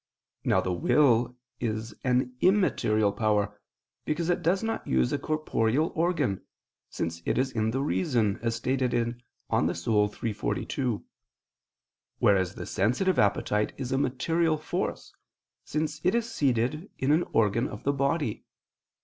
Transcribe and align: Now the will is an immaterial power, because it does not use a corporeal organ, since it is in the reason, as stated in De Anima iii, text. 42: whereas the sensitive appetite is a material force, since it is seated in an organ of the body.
Now 0.43 0.61
the 0.61 0.73
will 0.73 1.37
is 1.59 1.93
an 2.03 2.35
immaterial 2.41 3.11
power, 3.13 3.61
because 4.03 4.31
it 4.31 4.41
does 4.41 4.63
not 4.63 4.87
use 4.87 5.13
a 5.13 5.19
corporeal 5.19 5.91
organ, 5.93 6.41
since 6.89 7.21
it 7.23 7.37
is 7.37 7.51
in 7.51 7.69
the 7.69 7.81
reason, 7.83 8.39
as 8.41 8.55
stated 8.55 8.95
in 8.95 9.21
De 9.51 9.57
Anima 9.57 9.73
iii, 9.73 10.07
text. 10.19 10.39
42: 10.39 11.05
whereas 12.17 12.55
the 12.55 12.65
sensitive 12.65 13.19
appetite 13.19 13.73
is 13.77 13.91
a 13.91 13.99
material 13.99 14.57
force, 14.57 15.13
since 15.65 16.01
it 16.03 16.15
is 16.15 16.27
seated 16.27 16.89
in 16.97 17.11
an 17.11 17.21
organ 17.31 17.67
of 17.67 17.83
the 17.83 17.93
body. 17.93 18.43